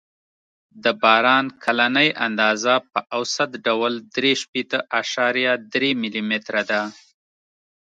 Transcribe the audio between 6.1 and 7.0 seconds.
متره ده